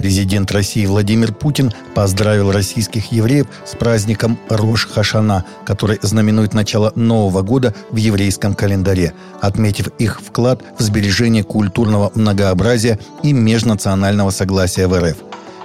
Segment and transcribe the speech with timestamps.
[0.00, 7.42] Президент России Владимир Путин поздравил российских евреев с праздником Рош Хашана, который знаменует начало Нового
[7.42, 14.98] года в еврейском календаре, отметив их вклад в сбережение культурного многообразия и межнационального согласия в
[14.98, 15.18] РФ.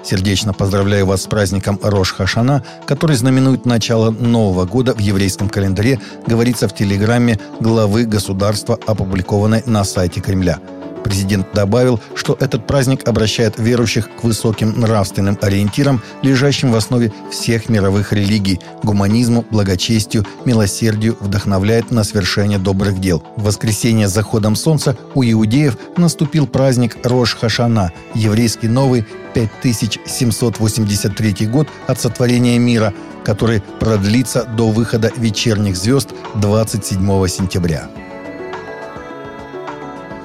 [0.04, 6.02] Сердечно поздравляю вас с праздником Рош Хашана, который знаменует начало Нового года в еврейском календаре,
[6.28, 10.60] говорится в телеграмме главы государства, опубликованной на сайте Кремля–
[11.06, 17.70] Президент добавил, что этот праздник обращает верующих к высоким нравственным ориентирам, лежащим в основе всех
[17.70, 23.22] мировых религий, гуманизму, благочестию, милосердию, вдохновляет на свершение добрых дел.
[23.36, 31.68] В воскресенье с заходом солнца у иудеев наступил праздник Рош Хашана, еврейский новый 5783 год
[31.86, 37.92] от сотворения мира, который продлится до выхода вечерних звезд 27 сентября.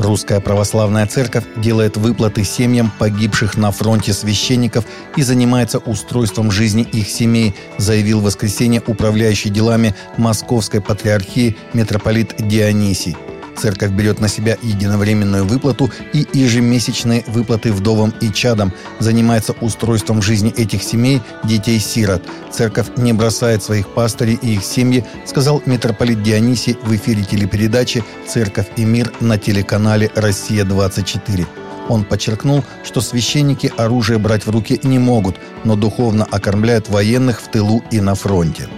[0.00, 7.10] Русская православная церковь делает выплаты семьям погибших на фронте священников и занимается устройством жизни их
[7.10, 13.14] семей, заявил в воскресенье управляющий делами Московской патриархии митрополит Дионисий.
[13.60, 20.50] Церковь берет на себя единовременную выплату и ежемесячные выплаты вдовам и чадам, занимается устройством жизни
[20.56, 22.22] этих семей, детей-сирот.
[22.50, 28.68] Церковь не бросает своих пастырей и их семьи, сказал митрополит Дионисий в эфире телепередачи «Церковь
[28.76, 31.46] и мир» на телеканале «Россия-24».
[31.88, 37.48] Он подчеркнул, что священники оружие брать в руки не могут, но духовно окормляют военных в
[37.50, 38.68] тылу и на фронте.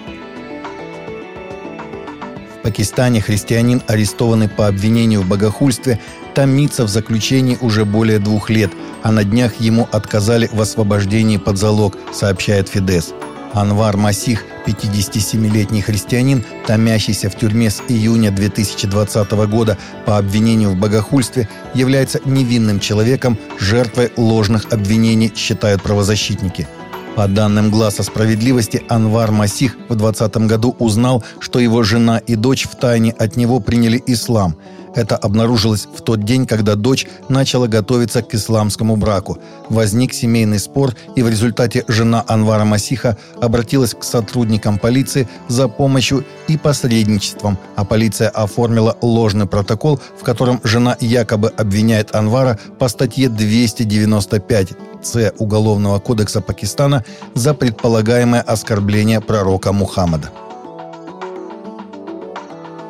[2.63, 5.99] Пакистане христианин, арестованный по обвинению в богохульстве,
[6.35, 8.71] томится в заключении уже более двух лет,
[9.03, 13.15] а на днях ему отказали в освобождении под залог, сообщает Фидес.
[13.53, 21.49] Анвар Масих, 57-летний христианин, томящийся в тюрьме с июня 2020 года по обвинению в богохульстве,
[21.75, 26.67] является невинным человеком, жертвой ложных обвинений, считают правозащитники–
[27.17, 32.67] по данным Глаза справедливости, Анвар Масих в 2020 году узнал, что его жена и дочь
[32.71, 34.57] втайне от него приняли ислам–
[34.95, 39.39] это обнаружилось в тот день, когда дочь начала готовиться к исламскому браку.
[39.69, 46.25] Возник семейный спор, и в результате жена Анвара Масиха обратилась к сотрудникам полиции за помощью
[46.49, 53.29] и посредничеством, а полиция оформила ложный протокол, в котором жена якобы обвиняет Анвара по статье
[53.29, 57.05] 295 С Уголовного кодекса Пакистана
[57.35, 60.31] за предполагаемое оскорбление пророка Мухаммада.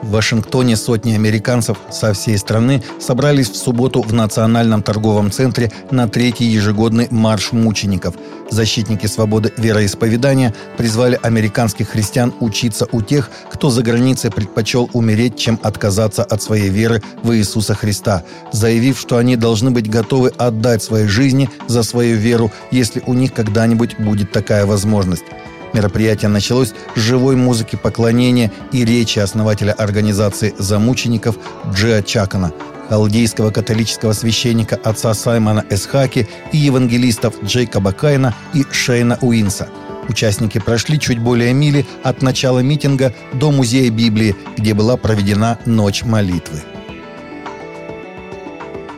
[0.03, 6.09] В Вашингтоне сотни американцев со всей страны собрались в субботу в Национальном торговом центре на
[6.09, 8.17] третий ежегодный марш мучеников.
[8.51, 15.59] Защитники свободы вероисповедания призвали американских христиан учиться у тех, кто за границей предпочел умереть, чем
[15.63, 21.07] отказаться от своей веры в Иисуса Христа, заявив, что они должны быть готовы отдать свои
[21.07, 25.25] жизни за свою веру, если у них когда-нибудь будет такая возможность.
[25.73, 31.37] Мероприятие началось с живой музыки поклонения и речи основателя организации «Замучеников»
[31.73, 32.53] Джиа Чакана,
[32.89, 39.69] халдейского католического священника отца Саймона Эсхаки и евангелистов Джейкоба Кайна и Шейна Уинса.
[40.09, 46.03] Участники прошли чуть более мили от начала митинга до Музея Библии, где была проведена ночь
[46.03, 46.61] молитвы.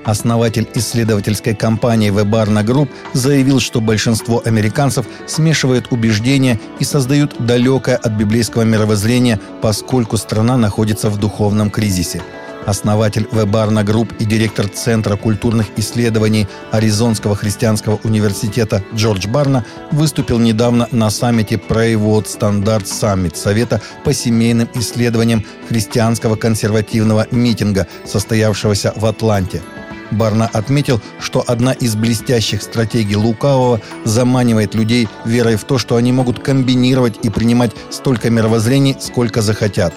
[0.04, 8.12] Основатель исследовательской компании Webarna Group заявил, что большинство американцев смешивают убеждения и создают далекое от
[8.12, 12.22] библейского мировоззрения, поскольку страна находится в духовном кризисе.
[12.66, 20.38] Основатель The Barna Group и директор Центра культурных исследований Аризонского христианского университета Джордж Барна выступил
[20.38, 28.94] недавно на саммите Pray Vote Stand Summit Совета по семейным исследованиям христианского консервативного митинга, состоявшегося
[28.96, 29.62] в Атланте–
[30.14, 36.12] Барна отметил, что одна из блестящих стратегий Лукавого заманивает людей верой в то, что они
[36.12, 39.92] могут комбинировать и принимать столько мировоззрений, сколько захотят.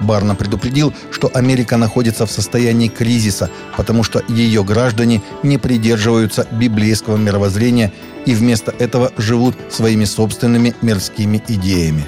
[0.00, 7.16] Барна предупредил, что Америка находится в состоянии кризиса, потому что ее граждане не придерживаются библейского
[7.16, 7.92] мировоззрения
[8.24, 12.06] и вместо этого живут своими собственными мирскими идеями.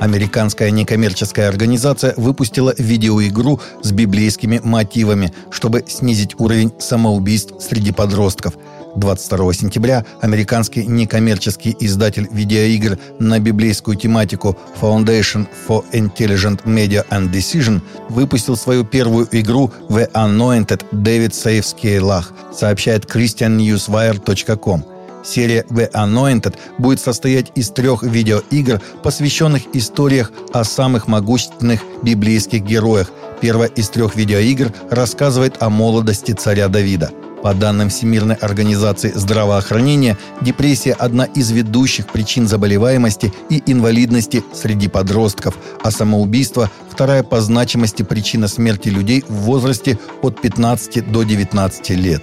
[0.00, 8.54] Американская некоммерческая организация выпустила видеоигру с библейскими мотивами, чтобы снизить уровень самоубийств среди подростков.
[8.96, 17.80] 22 сентября американский некоммерческий издатель видеоигр на библейскую тематику Foundation for Intelligent Media and Decision
[18.08, 24.95] выпустил свою первую игру The Anointed David Saves Lach, сообщает christiannewswire.com.
[25.26, 33.10] Серия The Anointed будет состоять из трех видеоигр, посвященных историях о самых могущественных библейских героях.
[33.40, 37.10] Первая из трех видеоигр рассказывает о молодости царя Давида–
[37.42, 45.56] По данным Всемирной организации здравоохранения, депрессия– одна из ведущих причин заболеваемости и инвалидности среди подростков,
[45.82, 52.22] а самоубийство– вторая по значимости причина смерти людей в возрасте от 15 до 19 лет.